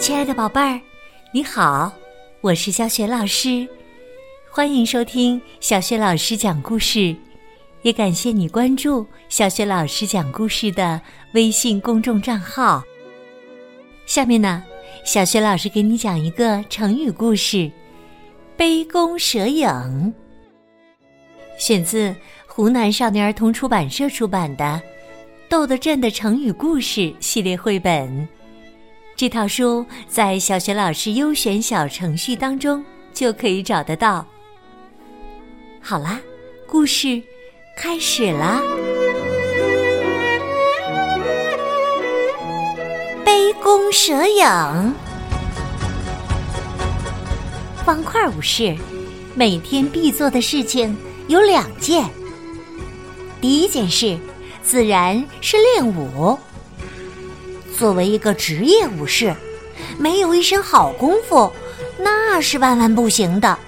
[0.00, 0.80] 亲爱的宝贝儿，
[1.32, 1.92] 你好，
[2.40, 3.68] 我是小雪老师，
[4.50, 7.14] 欢迎收听小雪老师讲故事，
[7.82, 11.00] 也感谢你关注小雪老师讲故事的
[11.34, 12.82] 微信公众账号。
[14.04, 14.64] 下面呢，
[15.04, 17.70] 小雪老师给你讲一个成语故事
[18.58, 20.12] “杯弓蛇影”，
[21.56, 22.12] 选自
[22.48, 24.64] 湖南少年儿童出版社出版的
[25.50, 28.28] 《豆豆镇的成语故事》系列绘本。
[29.16, 34.24] 这套书在小学老师优选小程序当中就可以找得到。
[35.82, 36.20] 好啦，
[36.68, 37.20] 故事
[37.76, 38.62] 开始啦！
[43.24, 44.94] 杯弓蛇影，
[47.84, 48.76] 方块武士
[49.34, 50.96] 每天必做的事情
[51.26, 52.08] 有两件。
[53.40, 54.16] 第一件事，
[54.62, 56.38] 自然是练武。
[57.76, 59.34] 作为一个职业武士，
[59.98, 61.50] 没有一身好功夫，
[61.98, 63.58] 那是万万不行的。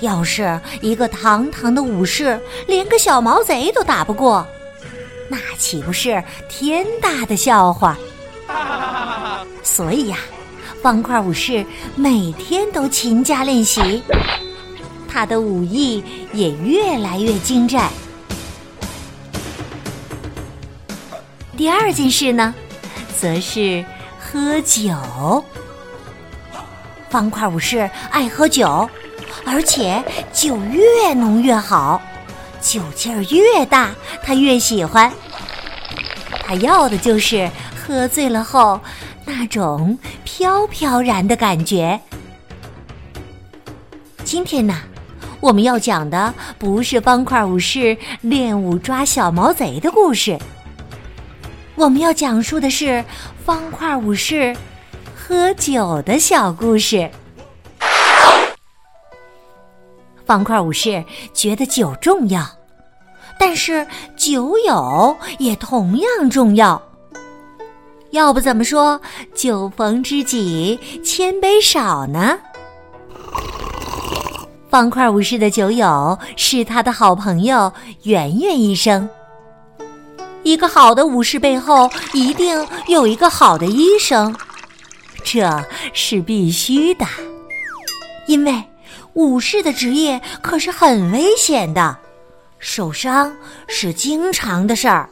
[0.00, 4.44] 要是一个堂堂的武士连个小毛贼都打不过，
[5.28, 7.96] 那岂不是天大的笑话？
[9.62, 10.18] 所以呀，
[10.82, 14.02] 方块武士每天都勤加练习，
[15.08, 16.02] 他的武艺
[16.32, 17.88] 也越来越精湛。
[21.56, 22.54] 第二件事呢？
[23.20, 23.84] 则是
[24.18, 25.44] 喝酒。
[27.10, 28.88] 方块武士爱喝酒，
[29.44, 32.00] 而且酒越浓越好，
[32.60, 33.90] 酒劲儿越大，
[34.22, 35.12] 他越喜欢。
[36.42, 38.80] 他要的就是喝醉了后
[39.26, 42.00] 那种飘飘然的感觉。
[44.24, 44.74] 今天呢，
[45.40, 50.38] 我们要讲的不是方块武士练武抓小毛贼的故事。
[51.82, 53.04] 我们要讲述的是
[53.44, 54.56] 方块武士
[55.16, 57.10] 喝酒的小故事。
[60.24, 62.46] 方块武士觉得酒重要，
[63.36, 63.84] 但是
[64.16, 66.80] 酒友也同样重要。
[68.12, 69.00] 要不怎么说
[69.34, 72.38] “酒逢知己千杯少”呢？
[74.70, 77.72] 方块武士的酒友是他的好朋友
[78.04, 79.10] 圆圆医生。
[80.42, 84.34] 一个好的武士背后一定有一个好的医生，
[85.24, 87.06] 这是必须的。
[88.26, 88.62] 因为
[89.14, 91.96] 武士的职业可是很危险的，
[92.58, 93.34] 受伤
[93.66, 95.08] 是经常的事儿。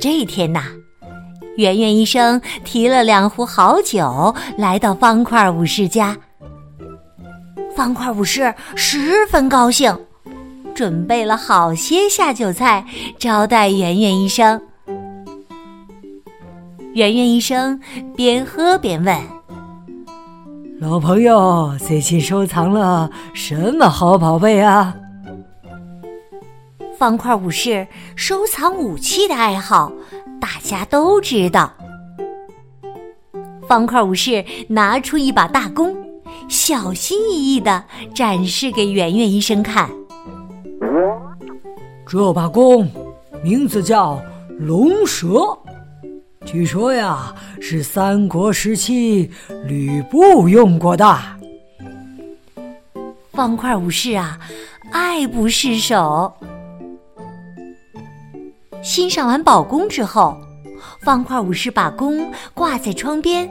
[0.00, 0.64] 这一天呐，
[1.56, 6.16] 圆圆医生提了两壶好酒来到方块武士家，
[7.74, 10.05] 方块武士十分高兴。
[10.76, 12.84] 准备了好些下酒菜
[13.18, 14.60] 招待圆圆医生。
[16.92, 17.80] 圆圆医生
[18.14, 19.18] 边喝边问
[20.78, 24.94] ：“老朋友，最近收藏了什么好宝贝啊？”
[26.98, 29.90] 方块武士收藏武器的爱好，
[30.38, 31.72] 大家都知道。
[33.66, 35.96] 方块武士拿出一把大弓，
[36.50, 37.82] 小心翼翼的
[38.14, 39.90] 展示给圆圆医生看。
[42.08, 42.88] 这把弓
[43.42, 44.22] 名字叫
[44.60, 45.58] 龙蛇，
[46.44, 49.28] 据说呀是三国时期
[49.64, 51.18] 吕布用过的。
[53.32, 54.38] 方块武士啊，
[54.92, 56.32] 爱不释手。
[58.84, 60.38] 欣赏完宝弓之后，
[61.02, 63.50] 方块武士把弓挂在窗边，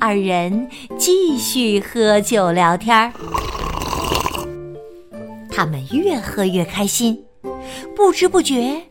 [0.00, 3.12] 二人继续喝酒聊天儿。
[5.48, 7.24] 他们越喝越开心。
[7.94, 8.82] 不知不觉，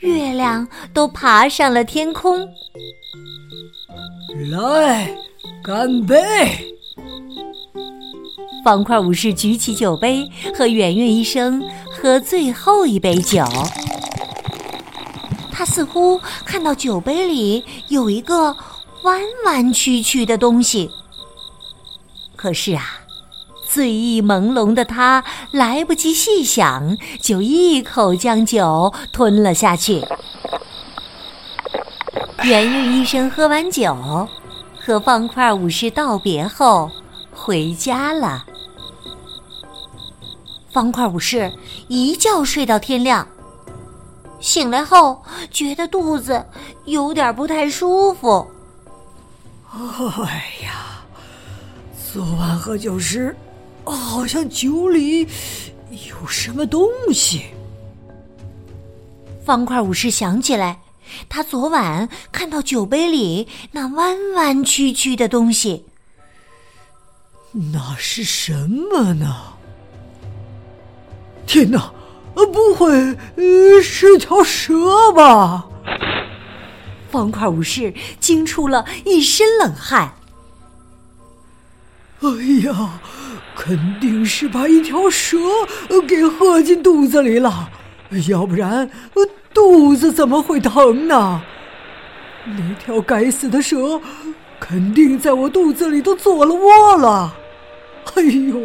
[0.00, 2.48] 月亮都爬上了天空。
[4.50, 5.10] 来，
[5.62, 6.16] 干杯！
[8.64, 13.44] 方块武士举起酒杯，和圆圆医生喝最后一杯酒。
[15.50, 18.56] 他似乎看到酒杯里有一个
[19.02, 20.90] 弯弯曲曲的东西。
[22.36, 23.00] 可是啊。
[23.70, 25.22] 醉意朦胧的他
[25.52, 30.02] 来不及细想，就一口将酒吞了下去。
[32.44, 34.26] 圆圆医生喝完酒，
[34.80, 36.90] 和方块武士道别后
[37.30, 38.46] 回家了。
[40.70, 41.52] 方块武士
[41.88, 43.26] 一觉睡到天亮，
[44.40, 46.46] 醒来后觉得肚子
[46.86, 48.46] 有点不太舒服。
[49.70, 51.02] 哎呀，
[52.12, 53.36] 昨晚喝酒时。
[53.90, 55.20] 好像酒里
[56.08, 57.44] 有什么东西。
[59.44, 60.80] 方块武士想起来，
[61.28, 65.86] 他昨晚看到酒杯里那弯弯曲曲的东西，
[67.72, 69.54] 那是什么呢？
[71.46, 71.92] 天哪！
[72.34, 72.92] 呃，不会，
[73.36, 75.66] 呃，是条蛇吧？
[77.10, 80.14] 方块武士惊出了一身冷汗。
[82.20, 82.28] 哎
[82.64, 83.00] 呀，
[83.56, 85.36] 肯定是把一条蛇
[86.06, 87.70] 给喝进肚子里了，
[88.28, 88.90] 要不然
[89.52, 91.42] 肚子怎么会疼呢？
[92.44, 94.00] 那条该死的蛇
[94.58, 97.34] 肯定在我肚子里都做了窝了。
[98.14, 98.56] 哎呦！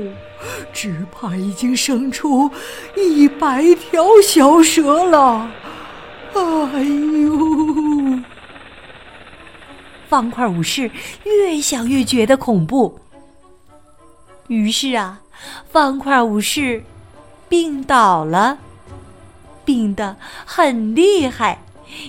[0.73, 2.51] 只怕已经生出
[2.97, 5.49] 一百条小蛇了！
[6.33, 8.19] 哎呦！
[10.09, 10.91] 方块武士
[11.23, 12.99] 越想越觉得恐怖，
[14.53, 15.21] 于是啊，
[15.71, 16.83] 方块武士
[17.50, 18.59] 病倒了，
[19.65, 20.15] 病得
[20.45, 21.63] 很厉害，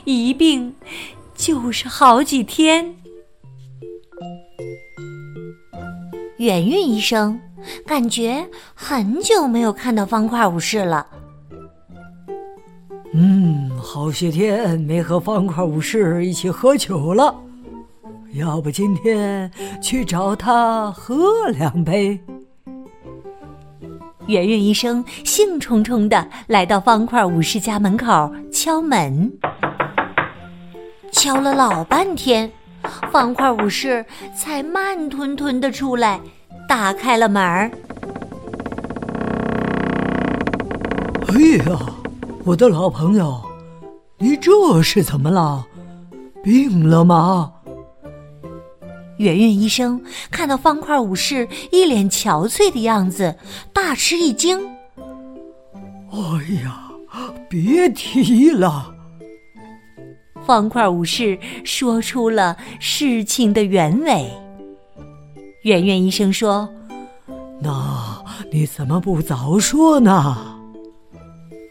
[0.04, 0.74] 一病
[1.34, 2.94] 就是好几天。
[6.36, 7.40] 圆圆医生。
[7.86, 11.06] 感觉很久没有看到方块武士了。
[13.14, 17.34] 嗯，好些天没和方块武士一起喝酒了，
[18.34, 19.50] 要不今天
[19.80, 22.20] 去找他喝两杯？
[24.26, 29.32] 圆圆医生兴冲冲的来到方块武士家门口敲门，
[31.12, 32.50] 敲了老半天，
[33.10, 34.04] 方块武士
[34.36, 36.20] 才慢吞吞的出来。
[36.66, 37.70] 打开了门儿。
[41.28, 41.78] 哎呀，
[42.44, 43.38] 我的老朋友，
[44.18, 45.66] 你这是怎么了？
[46.42, 47.52] 病了吗？
[49.18, 53.36] 圆圆医生看到方块武士一脸憔悴的样子，
[53.72, 54.60] 大吃一惊。
[56.10, 56.18] 哎
[56.64, 56.90] 呀，
[57.48, 58.92] 别提了！
[60.44, 64.30] 方块武士说出了事情的原委。
[65.62, 66.68] 圆圆医生说
[67.62, 68.22] ：“那
[68.52, 70.58] 你怎么不早说呢？”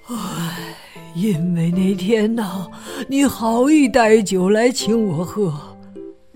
[0.09, 0.75] 唉，
[1.15, 2.67] 因为那天呢，
[3.07, 5.72] 你好意带酒来请我喝，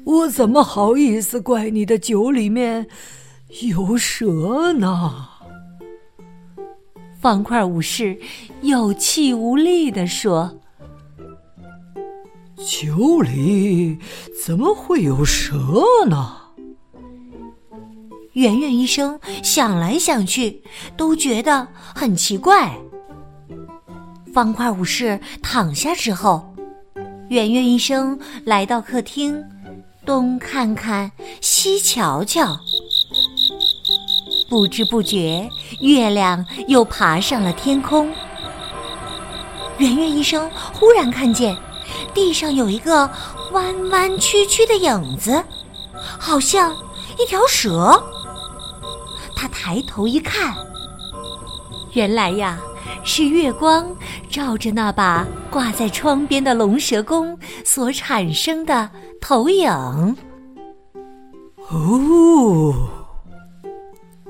[0.08, 2.88] 我怎么好意思怪你的酒里面
[3.62, 5.28] 有蛇呢？
[7.20, 8.18] 方块武士
[8.62, 10.60] 有气无力地说
[12.56, 14.00] ：“酒里
[14.46, 15.58] 怎么会有蛇
[16.08, 16.38] 呢？”
[18.32, 20.64] 圆圆医生想来想去，
[20.96, 22.72] 都觉得很奇怪。
[24.34, 26.56] 方块武士躺下之后，
[27.28, 29.44] 圆圆医生来到客厅，
[30.08, 31.12] 东看看，
[31.42, 32.58] 西瞧瞧。
[34.48, 35.50] 不知不觉，
[35.82, 38.10] 月亮又爬上了天空。
[39.78, 41.56] 圆圆医生忽然看见
[42.14, 43.08] 地上有一个
[43.52, 45.44] 弯弯曲曲的影子，
[46.18, 46.74] 好像
[47.20, 48.02] 一条蛇。
[49.36, 50.56] 他抬头一看，
[51.92, 52.58] 原来呀，
[53.08, 53.90] 是月光
[54.30, 58.90] 照着那把挂在窗边的龙蛇弓所产生的
[59.22, 59.72] 投影。
[61.70, 62.76] 哦，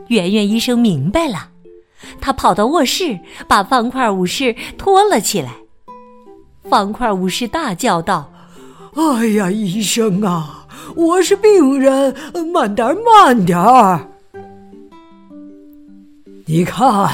[0.10, 1.50] 圆圆医生明白了，
[2.22, 5.56] 他跑到卧室，把方块武士拖了起来。
[6.70, 8.32] 方块武士大叫道
[8.94, 12.16] ：“哎呀，医生啊，我是病人，
[12.54, 14.08] 慢点儿，慢点儿。”
[16.46, 17.10] 你看，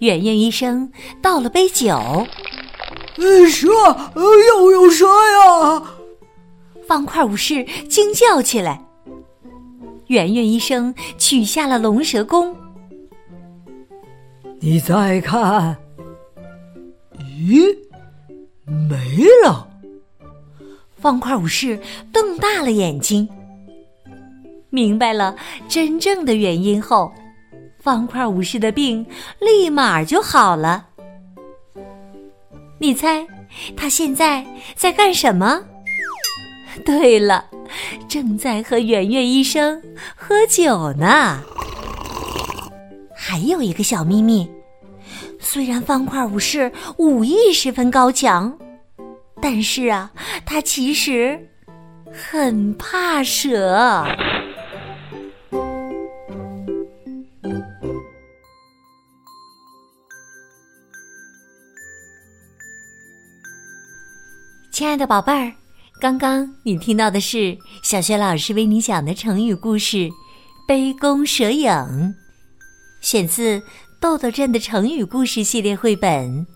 [0.00, 0.90] 圆圆医生
[1.22, 2.26] 倒了杯酒。
[3.48, 3.68] 蛇，
[4.14, 5.82] 又有蛇呀！
[6.86, 8.84] 方块武士惊叫起来。
[10.08, 12.54] 圆圆医生取下了龙蛇弓。
[14.60, 15.76] 你再看，
[17.18, 17.76] 咦，
[18.66, 19.68] 没了！
[20.96, 21.80] 方块武士
[22.12, 23.28] 瞪大了眼睛。
[24.70, 25.36] 明白了
[25.68, 27.12] 真正的原因后，
[27.86, 29.06] 方块武士的病
[29.38, 30.86] 立马就好了。
[32.80, 33.24] 你猜
[33.76, 35.62] 他现在在干什么？
[36.84, 37.44] 对了，
[38.08, 39.80] 正在和圆圆医生
[40.16, 41.40] 喝酒呢。
[43.14, 44.50] 还有一个小秘密，
[45.38, 48.52] 虽然方块武士武艺十分高强，
[49.40, 50.10] 但是啊，
[50.44, 51.38] 他其实
[52.12, 54.04] 很怕蛇。
[64.76, 65.50] 亲爱的宝贝儿，
[66.02, 69.96] 刚刚你听到的是小学老师为你讲的成语故事
[70.68, 71.72] 《杯弓蛇影》，
[73.00, 73.58] 选自
[73.98, 76.46] 《豆豆镇的成语故事》系列绘本。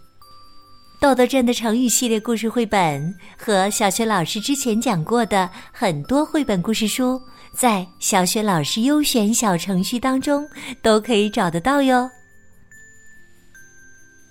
[1.01, 7.19] 豆豆镇的成语系列故事绘本和小学老师之前讲过的很多绘本故事书，
[7.55, 10.47] 在小学老师优选小程序当中
[10.83, 12.11] 都可以找得到哟。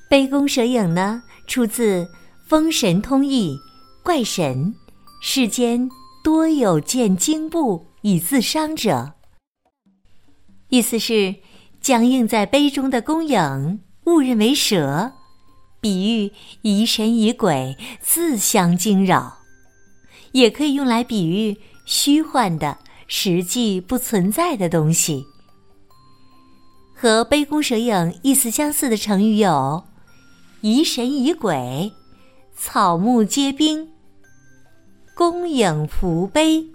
[0.08, 2.04] 杯弓蛇影呢，出自
[2.48, 3.58] 《封神通义》，
[4.04, 4.74] 怪神
[5.22, 5.90] 世间
[6.24, 9.14] 多有见惊怖以自伤者，
[10.70, 11.36] 意思是
[11.82, 15.14] 僵硬在杯中的弓影，误认为蛇。
[15.82, 19.38] 比喻疑神疑鬼，自相惊扰，
[20.34, 25.26] 也可以用来比喻虚幻的、实际不存在的东西。
[26.94, 29.86] 和“杯弓蛇影”意思相似的成语有
[30.60, 31.94] “疑神疑鬼
[32.62, 33.90] ”“草木皆兵
[35.16, 36.68] ”“弓影浮碑”。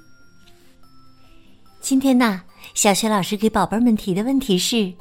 [1.78, 4.94] 今天呢，小学老师给宝贝们提的问题是：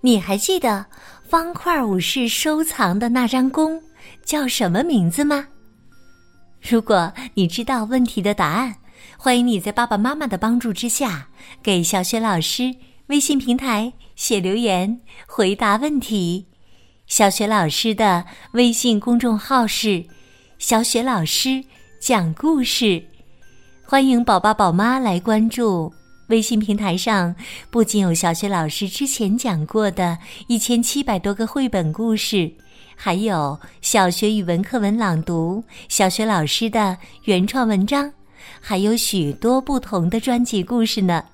[0.00, 0.86] 你还记得？
[1.28, 3.80] 方块武士收藏的那张弓
[4.24, 5.46] 叫什么名字吗？
[6.60, 8.78] 如果你知道问题的答案，
[9.16, 11.28] 欢迎你在爸爸妈妈的帮助之下，
[11.62, 12.74] 给小雪老师
[13.06, 16.48] 微信平台写留言回答问题。
[17.10, 20.04] 小雪老师的微信公众号是
[20.60, 21.64] “小雪老师
[22.00, 23.02] 讲故事”，
[23.82, 25.92] 欢迎宝宝宝妈来关注。
[26.28, 27.34] 微信平台上
[27.68, 32.48] 不仅有小学老师之前讲过的一千七百多个绘本故事，
[32.94, 38.12] 还有小学语文课文朗读、小学老师的原创文章，
[38.60, 41.24] 还有许多不同的专辑故事呢。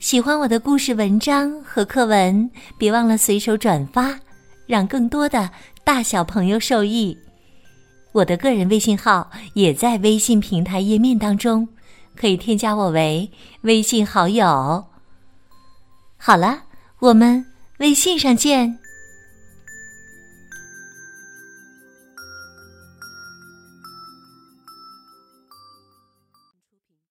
[0.00, 4.18] 喜欢我的故事文章和课文，别忘了随手转发，
[4.66, 5.50] 让更多的
[5.84, 7.16] 大小朋友受益。
[8.12, 11.68] 我的个人微信号也在微信平台页面当中。
[12.16, 13.30] 可以添加我为
[13.60, 14.86] 微信好友。
[16.16, 16.62] 好了，
[16.98, 17.44] 我们
[17.76, 18.78] 微信上见。